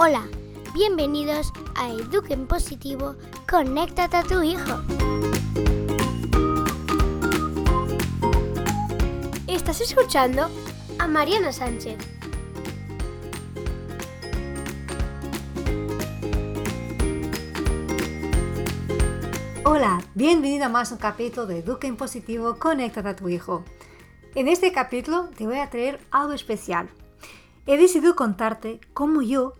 [0.00, 0.28] Hola,
[0.74, 3.16] bienvenidos a Eduquen Positivo,
[3.50, 4.80] conéctate a tu hijo.
[9.48, 10.48] Estás escuchando
[11.00, 11.98] a Mariana Sánchez.
[19.64, 23.64] Hola, bienvenido a más un capítulo de Eduquen Positivo, conéctate a tu hijo.
[24.36, 26.88] En este capítulo te voy a traer algo especial.
[27.66, 29.54] He decidido contarte cómo yo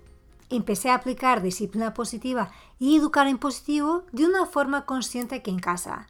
[0.51, 5.59] empecé a aplicar disciplina positiva y educar en positivo de una forma consciente aquí en
[5.59, 6.09] casa.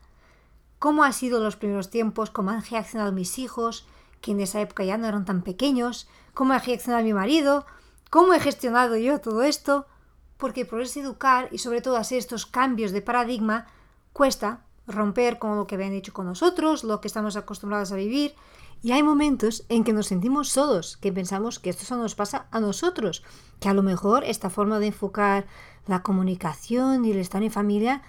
[0.78, 3.86] Cómo han sido los primeros tiempos, cómo han reaccionado mis hijos,
[4.20, 7.66] que en esa época ya no eran tan pequeños, cómo ha reaccionado mi marido,
[8.10, 9.86] cómo he gestionado yo todo esto,
[10.36, 13.66] porque poderse educar y sobre todo hacer estos cambios de paradigma
[14.12, 18.34] cuesta romper con lo que habían hecho con nosotros, lo que estamos acostumbrados a vivir.
[18.82, 22.46] Y hay momentos en que nos sentimos solos, que pensamos que esto solo nos pasa
[22.50, 23.24] a nosotros,
[23.60, 25.46] que a lo mejor esta forma de enfocar
[25.86, 28.02] la comunicación y el estar en familia,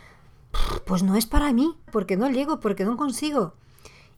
[0.86, 3.54] pues no es para mí, porque no llego, porque no consigo.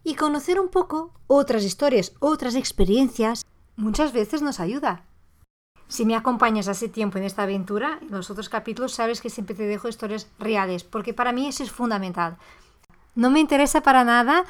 [0.03, 3.45] Y conocer un poco otras historias, otras experiencias,
[3.77, 5.05] muchas veces nos ayuda.
[5.87, 9.55] Si me acompañas hace tiempo en esta aventura, en los otros capítulos sabes que siempre
[9.55, 12.37] te dejo historias reales, porque para mí eso es fundamental.
[13.13, 14.45] No me interesa para nada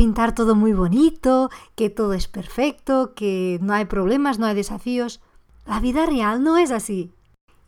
[0.00, 5.20] pintar todo muy bonito, que todo es perfecto, que no hay problemas, no hay desafíos.
[5.66, 7.12] La vida real no es así.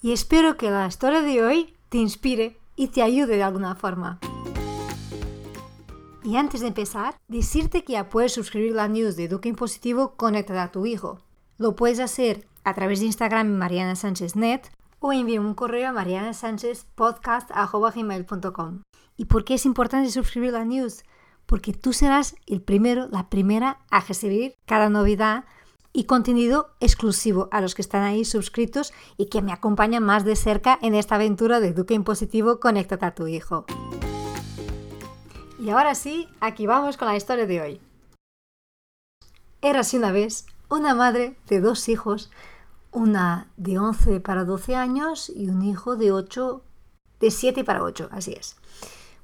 [0.01, 4.19] Y espero que la historia de hoy te inspire y te ayude de alguna forma.
[6.25, 10.63] Y antes de empezar, decirte que ya puedes suscribir la news de Eduque Positivo conectada
[10.63, 11.21] a tu hijo.
[11.59, 15.93] Lo puedes hacer a través de Instagram Mariana Sánchez Net o envíe un correo a
[15.93, 18.81] marianasanchezpodcast.com.
[19.19, 21.03] ¿Y por qué es importante suscribir la news?
[21.47, 25.45] Porque tú serás el primero, la primera a recibir cada novedad
[25.93, 30.37] y contenido exclusivo a los que están ahí suscritos y que me acompañan más de
[30.37, 33.67] cerca en esta aventura de Eduque Positivo Conéctate a tu hijo.
[35.61, 37.81] Y ahora sí, aquí vamos con la historia de hoy.
[39.61, 42.31] Érase una vez una madre de dos hijos
[42.93, 46.63] una de 11 para 12 años y un hijo de 8,
[47.21, 48.57] de 7 para 8, así es.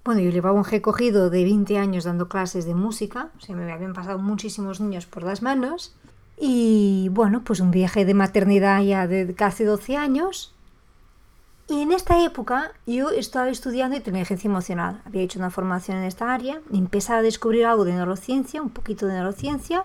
[0.04, 3.70] Bueno, yo llevaba un recogido de 20 años dando clases de música, o sea, me
[3.70, 5.94] habían pasado muchísimos niños por las manos.
[6.41, 10.54] Y bueno, pues un viaje de maternidad ya de casi 12 años.
[11.69, 15.03] Y en esta época yo estaba estudiando inteligencia emocional.
[15.04, 19.06] Había hecho una formación en esta área, empecé a descubrir algo de neurociencia, un poquito
[19.06, 19.84] de neurociencia,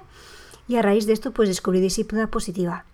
[0.67, 2.85] y a raíz de esto pues descubrí disciplina positiva.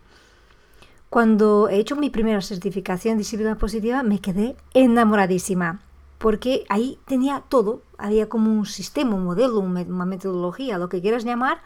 [1.09, 5.81] Cuando he hecho mi primera certificación de disciplina positiva me quedé enamoradísima,
[6.19, 11.23] porque ahí tenía todo, había como un sistema, un modelo, una metodología, lo que quieras
[11.23, 11.61] llamar,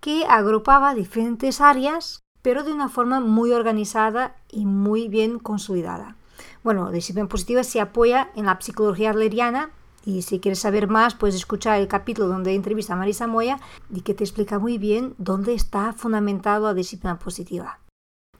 [0.00, 6.16] que agrupaba diferentes áreas, pero de una forma muy organizada y muy bien consolidada.
[6.64, 9.70] Bueno, disciplina positiva se apoya en la psicología adleriana
[10.04, 13.60] y si quieres saber más, puedes escuchar el capítulo donde entrevista a Marisa Moya
[13.90, 17.78] y que te explica muy bien dónde está fundamentado la disciplina positiva.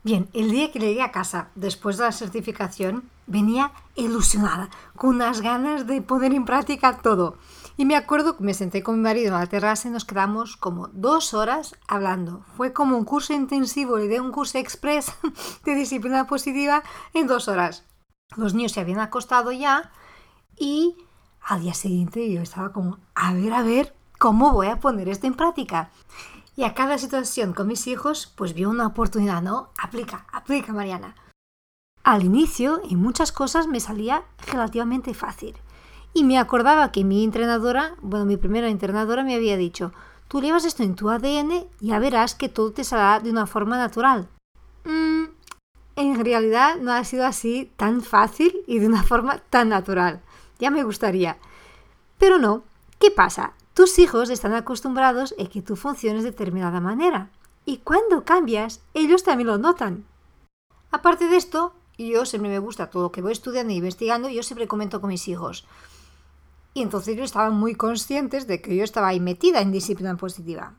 [0.02, 5.40] Bien, el día que llegué a casa, después de la certificación, venía ilusionada, con unas
[5.40, 7.38] ganas de poner en práctica todo.
[7.76, 10.56] Y me acuerdo que me senté con mi marido en la terraza y nos quedamos
[10.56, 12.44] como dos horas hablando.
[12.56, 15.12] Fue como un curso intensivo, le di un curso express
[15.64, 16.82] de disciplina positiva
[17.14, 17.84] en dos horas.
[18.36, 19.92] Los niños se habían acostado ya
[20.56, 20.96] y
[21.40, 25.26] al día siguiente yo estaba como, a ver, a ver, ¿cómo voy a poner esto
[25.26, 25.90] en práctica?
[26.56, 29.70] Y a cada situación con mis hijos, pues vio una oportunidad, ¿no?
[29.78, 31.14] Aplica, aplica, Mariana.
[32.02, 35.54] Al inicio, en muchas cosas me salía relativamente fácil.
[36.12, 39.92] Y me acordaba que mi entrenadora, bueno, mi primera entrenadora me había dicho,
[40.28, 43.76] tú llevas esto en tu ADN ya verás que todo te saldrá de una forma
[43.76, 44.28] natural.
[44.84, 45.24] Mm,
[45.96, 50.22] en realidad no ha sido así tan fácil y de una forma tan natural.
[50.58, 51.36] Ya me gustaría.
[52.18, 52.64] Pero no.
[52.98, 53.52] ¿Qué pasa?
[53.74, 57.30] Tus hijos están acostumbrados a que tú funciones de determinada manera.
[57.64, 60.04] Y cuando cambias, ellos también lo notan.
[60.90, 61.72] Aparte de esto,
[62.08, 65.08] yo siempre me gusta todo lo que voy estudiando e investigando, yo siempre comento con
[65.08, 65.66] mis hijos.
[66.72, 70.74] Y entonces ellos estaban muy conscientes de que yo estaba ahí metida en disciplina positiva.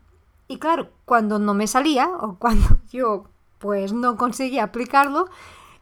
[0.48, 3.24] Y claro, cuando no me salía o cuando yo
[3.58, 5.28] pues no conseguía aplicarlo,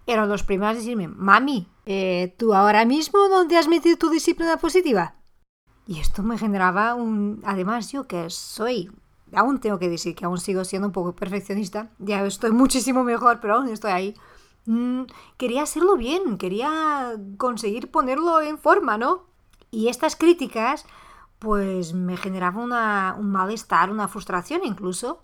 [0.06, 4.58] eran los primeros a decirme, mami, eh, ¿tú ahora mismo dónde has metido tu disciplina
[4.58, 5.14] positiva?
[5.86, 7.40] Y esto me generaba un...
[7.44, 8.90] Además, yo que soy...
[9.32, 11.90] Aún tengo que decir que aún sigo siendo un poco perfeccionista.
[11.98, 14.14] Ya estoy muchísimo mejor, pero aún estoy ahí.
[14.66, 15.02] Mm,
[15.36, 19.24] quería hacerlo bien, quería conseguir ponerlo en forma, ¿no?
[19.70, 20.86] Y estas críticas,
[21.38, 25.22] pues me generaban un malestar, una frustración incluso,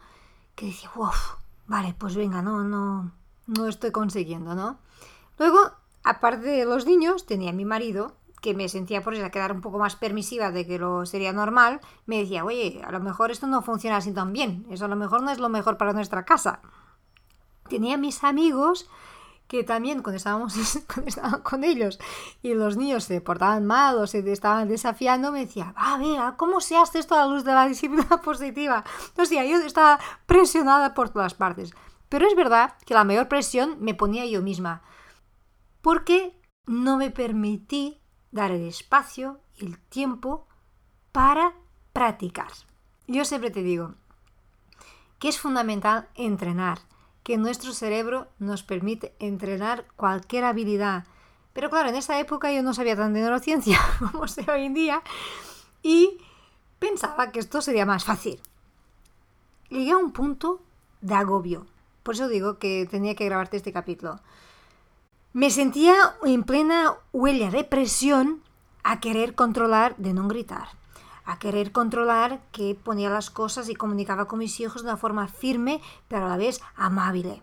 [0.55, 1.35] que decía, uff,
[1.67, 3.13] vale, pues venga, no, no,
[3.47, 4.79] no estoy consiguiendo, ¿no?
[5.39, 5.59] Luego,
[6.03, 9.79] aparte de los niños, tenía mi marido, que me sentía por eso quedar un poco
[9.79, 13.63] más permisiva de que lo sería normal, me decía, oye, a lo mejor esto no
[13.63, 16.61] funciona así tan bien, eso a lo mejor no es lo mejor para nuestra casa.
[17.69, 18.89] Tenía mis amigos
[19.49, 20.55] que también cuando estábamos
[21.43, 21.99] con ellos
[22.43, 26.61] y los niños se portaban mal o se estaban desafiando, me decía, va, vea, ¿cómo
[26.61, 28.85] se hace esto a la luz de la disciplina positiva?
[29.17, 31.73] O yo estaba presionada por todas partes.
[32.09, 34.83] Pero es verdad que la mayor presión me ponía yo misma,
[35.81, 38.01] porque no me permití
[38.31, 40.47] dar el espacio y el tiempo
[41.13, 41.55] para
[41.93, 42.53] practicar.
[43.07, 43.95] Yo siempre te digo
[45.19, 46.81] que es fundamental entrenar
[47.27, 51.07] que nuestro cerebro nos permite entrenar cualquier habilidad.
[51.55, 54.75] Pero claro, en esa época yo no sabía tan de neurociencia como sé hoy en
[54.75, 55.03] día
[55.83, 56.19] y
[56.79, 58.41] pensaba que esto sería más fácil.
[59.71, 60.63] Llegué a un punto
[61.01, 61.67] de agobio.
[62.05, 64.21] Por eso digo que tenía que grabarte este capítulo.
[65.33, 68.41] Me sentía en plena huella de presión
[68.85, 70.69] a querer controlar de no gritar
[71.27, 75.29] a querer controlar que ponía las cosas y comunicaba con mis hijos de una forma
[75.29, 77.43] firme, pero a la vez amable.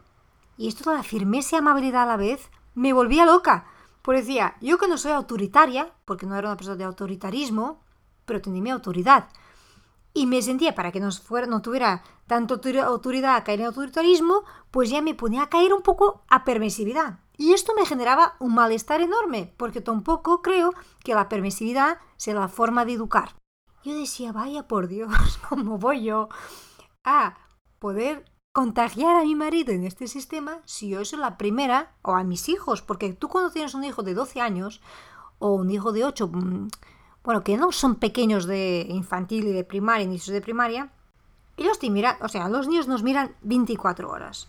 [0.57, 3.65] Y esto de la firmeza y amabilidad a la vez me volvía loca.
[4.01, 7.81] Porque decía, yo que no soy autoritaria, porque no era una persona de autoritarismo,
[8.25, 9.29] pero tenía mi autoridad.
[10.13, 14.43] Y me sentía, para que no, fuera, no tuviera tanto autoridad a caer en autoritarismo,
[14.71, 17.19] pues ya me ponía a caer un poco a permisividad.
[17.37, 22.47] Y esto me generaba un malestar enorme, porque tampoco creo que la permisividad sea la
[22.47, 23.33] forma de educar.
[23.83, 25.11] Yo decía, vaya por Dios,
[25.49, 26.29] ¿cómo voy yo
[27.03, 27.35] a
[27.79, 32.23] poder contagiar a mi marido en este sistema si yo soy la primera, o a
[32.23, 32.81] mis hijos?
[32.81, 34.81] Porque tú cuando tienes un hijo de 12 años
[35.39, 36.69] o un hijo de 8, mm,
[37.23, 40.91] bueno, que no son pequeños de infantil y de primaria, inicios de primaria,
[41.57, 44.47] ellos te miran, o sea, los niños nos miran 24 horas.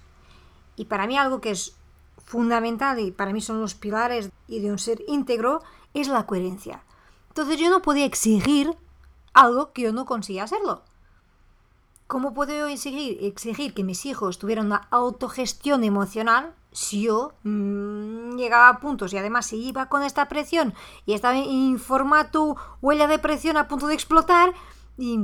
[0.76, 1.76] Y para mí algo que es
[2.24, 5.60] fundamental y para mí son los pilares y de un ser íntegro
[5.92, 6.84] es la coherencia.
[7.28, 8.76] Entonces yo no podía exigir
[9.34, 10.82] algo que yo no conseguía hacerlo.
[12.06, 18.68] ¿Cómo puedo exigir, exigir que mis hijos tuvieran una autogestión emocional si yo mm, llegaba
[18.68, 20.74] a puntos y además si iba con esta presión
[21.06, 24.52] y estaba en formato huella de presión a punto de explotar
[24.98, 25.20] y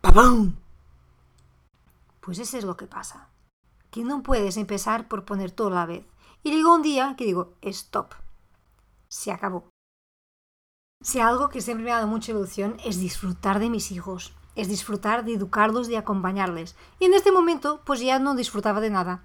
[0.00, 0.56] ¡pam!
[2.20, 3.28] Pues eso es lo que pasa.
[3.90, 6.04] Que no puedes empezar por poner todo a la vez.
[6.42, 8.14] Y digo un día que digo, stop.
[9.08, 9.68] Se acabó.
[11.02, 14.68] Si algo que siempre me ha dado mucha ilusión es disfrutar de mis hijos, es
[14.68, 16.76] disfrutar de educarlos, de acompañarles.
[16.98, 19.24] Y en este momento, pues ya no disfrutaba de nada.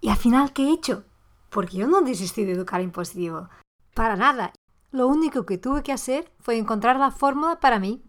[0.00, 1.04] ¿Y al final qué he hecho?
[1.50, 3.48] Porque yo no desistí de educar en positivo.
[3.94, 4.52] Para nada.
[4.92, 8.04] Lo único que tuve que hacer fue encontrar la fórmula para mí.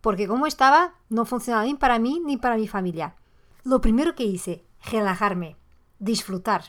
[0.00, 3.14] Porque como estaba, no funcionaba ni para mí ni para mi familia.
[3.62, 5.56] Lo primero que hice, relajarme,
[5.98, 6.64] disfrutar.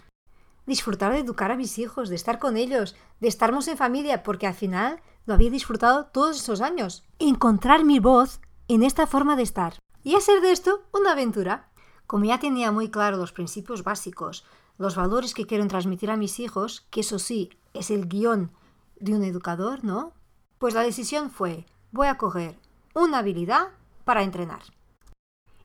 [0.66, 4.48] Disfrutar de educar a mis hijos, de estar con ellos, de estarnos en familia, porque
[4.48, 7.04] al final lo había disfrutado todos esos años.
[7.20, 9.80] Encontrar mi voz en esta forma de estar.
[10.04, 11.70] Y hacer de esto una aventura.
[12.08, 14.46] Como ya tenía muy claro los principios básicos,
[14.78, 18.52] los valores que quiero transmitir a mis hijos, que eso sí, es el guion
[19.00, 20.14] de un educador, ¿no?
[20.60, 22.60] Pues la decisión fue, voy a coger
[22.94, 23.70] una habilidad
[24.04, 24.62] para entrenar.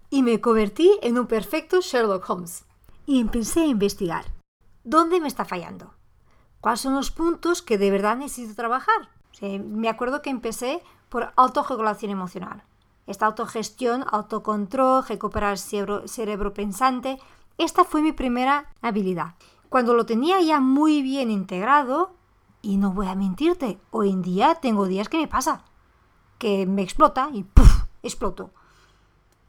[0.09, 2.64] Y me convertí en un perfecto Sherlock Holmes.
[3.07, 4.25] Y empecé a investigar.
[4.84, 5.92] ¿Dónde me está fallando?
[6.60, 9.10] ¿Cuáles son los puntos que de verdad necesito trabajar?
[9.40, 12.62] me acuerdo que empecé por autorregulación emocional.
[13.06, 17.18] Esta autogestión, autocontrol, recuperar el cerebro, pensante,
[17.56, 19.34] esta fue mi primera habilidad.
[19.68, 22.12] Cuando lo tenía ya muy bien integrado,
[22.62, 25.64] y no voy a mentirte, hoy en día tengo días que me pasa,
[26.38, 27.84] que me explota y ¡puf!
[28.02, 28.50] exploto.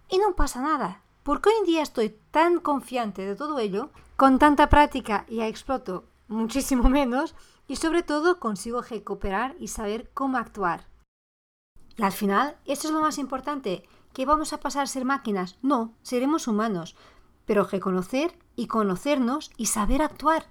[0.10, 3.90] Y no pasa nada, porque hoy en día estoy tan confiante de todo ello,
[4.22, 7.34] con tanta práctica ya exploto muchísimo menos,
[7.68, 10.86] y sobre todo consigo recuperar y saber cómo actuar.
[12.00, 13.82] Al final, esto es lo más importante,
[14.14, 15.58] que vamos a pasar a ser máquinas.
[15.64, 16.96] No, seremos humanos,
[17.48, 20.46] pero reconocer y conocernos y saber actuar.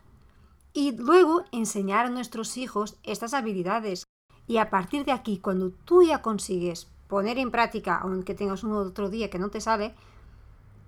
[0.73, 4.03] Y luego enseñar a nuestros hijos estas habilidades.
[4.49, 8.73] Y a partir de aquí, cuando tú ya consigues poner en práctica, aunque tengas un
[8.73, 9.95] otro día que no te sale,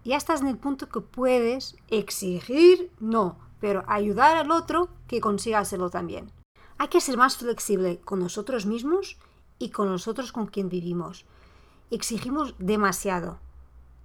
[0.05, 5.61] ya estás en el punto que puedes exigir, no, pero ayudar al otro que consiga
[5.61, 6.33] hacerlo también.
[6.79, 9.17] Hay que ser más flexible con nosotros mismos
[9.59, 11.25] y con nosotros con quien vivimos.
[11.91, 13.39] Exigimos demasiado.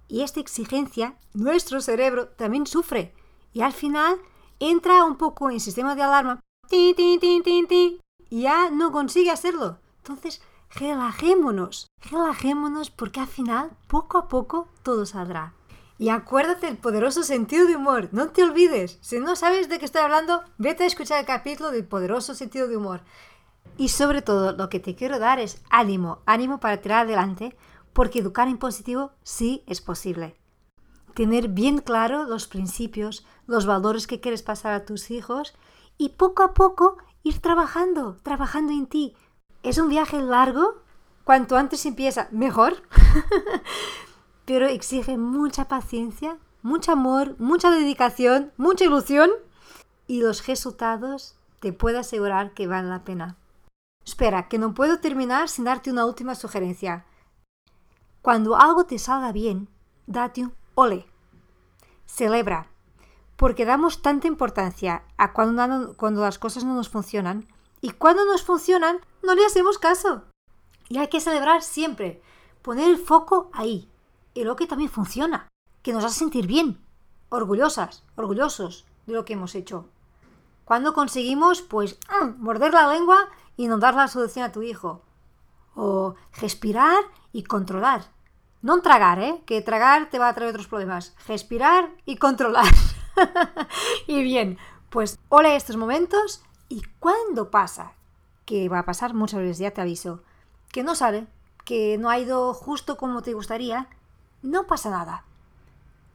[0.06, 3.12] Y esta exigencia, nuestro cerebro también sufre.
[3.52, 4.18] Y al final
[4.60, 6.40] entra un poco en sistema de alarma.
[6.70, 9.78] y ya no consigue hacerlo.
[9.98, 10.40] Entonces,
[10.70, 11.88] relajémonos.
[12.10, 15.54] Relajémonos porque al final, poco a poco, todo saldrá.
[15.98, 18.08] Y acuérdate del poderoso sentido de humor.
[18.12, 18.98] No te olvides.
[19.00, 22.68] Si no sabes de qué estoy hablando, vete a escuchar el capítulo del poderoso sentido
[22.68, 23.02] de humor.
[23.76, 27.56] Y sobre todo, lo que te quiero dar es ánimo, ánimo para tirar adelante,
[27.92, 30.36] porque educar en positivo sí es posible.
[31.14, 35.54] Tener bien claro los principios, los valores que quieres pasar a tus hijos
[35.96, 39.16] y poco a poco ir trabajando, trabajando en ti.
[39.64, 40.82] Es un viaje largo,
[41.24, 42.82] cuanto antes empieza, mejor.
[44.48, 49.28] pero exige mucha paciencia, mucho amor, mucha dedicación, mucha ilusión
[50.06, 53.36] y los resultados te puedo asegurar que valen la pena.
[54.06, 57.04] Espera, que no puedo terminar sin darte una última sugerencia.
[58.22, 59.68] Cuando algo te salga bien,
[60.06, 61.04] date un ole.
[62.06, 62.70] Celebra,
[63.36, 67.46] porque damos tanta importancia a cuando, cuando las cosas no nos funcionan
[67.82, 70.22] y cuando nos funcionan no le hacemos caso.
[70.88, 72.22] Y hay que celebrar siempre,
[72.62, 73.90] poner el foco ahí,
[74.38, 75.48] y lo que también funciona,
[75.82, 76.78] que nos hace sentir bien,
[77.28, 79.88] orgullosas, orgullosos de lo que hemos hecho.
[80.64, 85.02] Cuando conseguimos, pues, mm, morder la lengua y no dar la solución a tu hijo.
[85.74, 87.02] O respirar
[87.32, 88.12] y controlar.
[88.62, 89.42] No tragar, ¿eh?
[89.44, 91.16] Que tragar te va a traer otros problemas.
[91.26, 92.72] Respirar y controlar.
[94.06, 94.56] y bien,
[94.88, 97.94] pues hola estos momentos y cuando pasa,
[98.44, 100.22] que va a pasar muchas veces, ya te aviso,
[100.70, 101.26] que no sale,
[101.64, 103.88] que no ha ido justo como te gustaría,
[104.42, 105.24] no pasa nada.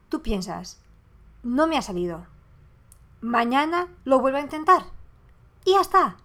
[0.10, 0.80] Tú piensas,
[1.44, 2.26] no me ha salido.
[3.22, 4.84] Mañana lo vuelvo a intentar.
[5.66, 6.18] Y ya está.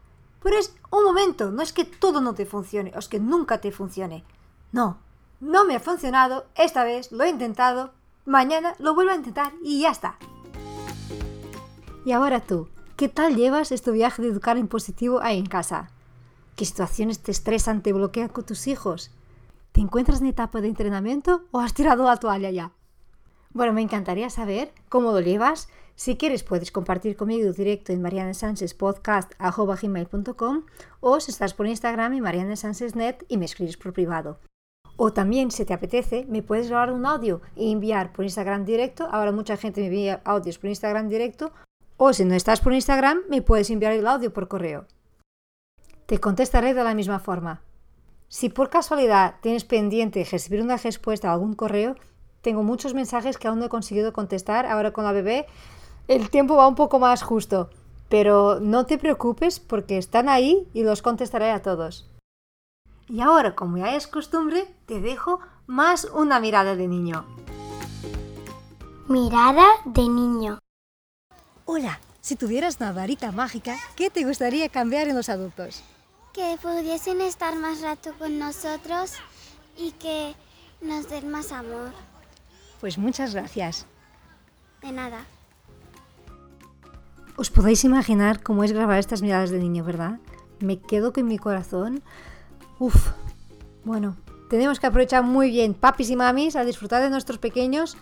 [0.43, 3.61] Pero es un momento, no es que todo no te funcione, o es que nunca
[3.61, 4.25] te funcione.
[4.73, 4.99] No,
[5.41, 7.93] no me ha funcionado, esta vez lo he intentado,
[8.25, 10.17] mañana lo vuelvo a intentar y ya está.
[12.05, 15.91] Y ahora tú, ¿qué tal llevas este viaje de educar en positivo ahí en casa?
[16.57, 19.11] ¿Qué situaciones te estresan, te bloquean con tus hijos?
[19.79, 22.73] ¿Te encuentras en etapa de entrenamiento o has tirado la toalla ya?
[23.53, 25.69] Bueno, me encantaría saber cómo lo llevas.
[25.95, 30.65] Si quieres, puedes compartir conmigo directo en Mariana Sánchez Podcast gmail.com
[30.99, 34.41] o si estás por Instagram en Mariana Sánchez Net y me escribes por privado.
[34.97, 39.07] O también, si te apetece, me puedes grabar un audio y enviar por Instagram directo.
[39.13, 41.53] Ahora mucha gente me envía audios por Instagram directo.
[41.97, 44.87] O si no estás por Instagram, me puedes enviar el audio por correo.
[46.07, 47.63] Te contestaré de la misma forma.
[48.29, 51.97] Si por casualidad tienes pendiente recibir una respuesta a algún correo,
[52.43, 54.67] tengo muchos mensajes que aún no he conseguido contestar.
[54.67, 55.47] Ahora con la bebé
[56.09, 57.71] el tiempo va un poco más justo.
[58.09, 62.11] Pero no te preocupes porque están ahí y los contestaré a todos.
[63.09, 67.25] Y ahora, como ya es costumbre, te dejo más una mirada de niño.
[69.09, 70.59] Mirada de niño.
[71.65, 75.83] Hola, si tuvieras una varita mágica, ¿qué te gustaría cambiar en los adultos?
[76.39, 79.15] Que pudiesen estar más rato con nosotros
[79.77, 80.37] y que
[80.81, 81.91] nos den más amor.
[82.81, 83.87] Pues muchas gracias.
[84.81, 85.25] De nada.
[87.37, 90.21] Os podéis imaginar cómo es grabar estas miradas de niño, ¿verdad?
[90.61, 92.05] Me quedo con mi corazón.
[92.79, 93.11] Uf.
[93.83, 94.17] Bueno,
[94.49, 97.97] tenemos que aprovechar muy bien, papis y mamis, a disfrutar de nuestros pequeños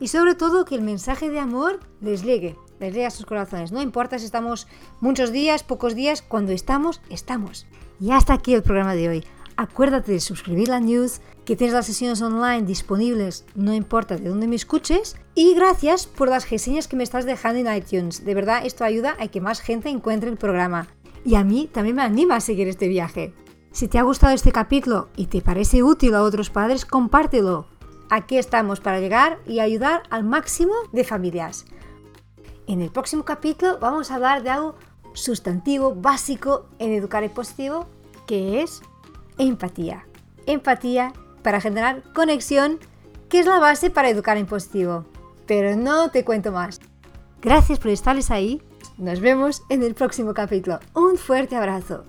[0.00, 3.70] y sobre todo que el mensaje de amor les llegue, les llegue a sus corazones.
[3.70, 4.66] No importa si estamos
[5.00, 7.66] muchos días, pocos días, cuando estamos, estamos.
[8.02, 9.24] Y hasta aquí el programa de hoy.
[9.56, 14.48] Acuérdate de suscribir la news, que tienes las sesiones online disponibles, no importa de dónde
[14.48, 15.14] me escuches.
[15.36, 18.24] Y gracias por las reseñas que me estás dejando en iTunes.
[18.24, 20.88] De verdad, esto ayuda a que más gente encuentre el programa.
[21.24, 23.34] Y a mí también me anima a seguir este viaje.
[23.70, 27.68] Si te ha gustado este capítulo y te parece útil a otros padres, compártelo.
[28.10, 31.66] Aquí estamos para llegar y ayudar al máximo de familias.
[32.66, 34.74] En el próximo capítulo vamos a hablar de algo
[35.14, 37.86] sustantivo básico en educar en positivo,
[38.26, 38.82] que es
[39.38, 40.06] empatía.
[40.46, 42.78] Empatía para generar conexión,
[43.28, 45.04] que es la base para educar en positivo.
[45.46, 46.80] Pero no te cuento más.
[47.40, 48.62] Gracias por estarles ahí.
[48.98, 50.78] Nos vemos en el próximo capítulo.
[50.94, 52.04] Un fuerte abrazo.